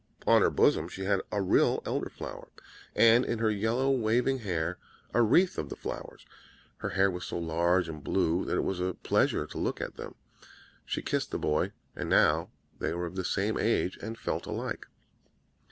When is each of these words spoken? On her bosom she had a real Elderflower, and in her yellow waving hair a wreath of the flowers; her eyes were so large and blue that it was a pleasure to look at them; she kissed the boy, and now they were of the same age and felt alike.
On 0.25 0.41
her 0.41 0.49
bosom 0.49 0.87
she 0.89 1.03
had 1.03 1.21
a 1.31 1.43
real 1.43 1.79
Elderflower, 1.85 2.47
and 2.95 3.23
in 3.23 3.37
her 3.37 3.51
yellow 3.51 3.91
waving 3.91 4.39
hair 4.39 4.79
a 5.13 5.21
wreath 5.21 5.59
of 5.59 5.69
the 5.69 5.75
flowers; 5.75 6.25
her 6.77 6.91
eyes 6.93 7.11
were 7.13 7.21
so 7.21 7.37
large 7.37 7.87
and 7.87 8.03
blue 8.03 8.43
that 8.45 8.57
it 8.57 8.63
was 8.63 8.79
a 8.79 8.95
pleasure 8.95 9.45
to 9.45 9.59
look 9.59 9.79
at 9.79 9.97
them; 9.97 10.15
she 10.87 11.03
kissed 11.03 11.29
the 11.29 11.37
boy, 11.37 11.71
and 11.95 12.09
now 12.09 12.49
they 12.79 12.95
were 12.95 13.05
of 13.05 13.15
the 13.15 13.23
same 13.23 13.59
age 13.59 13.95
and 13.97 14.17
felt 14.17 14.47
alike. 14.47 14.87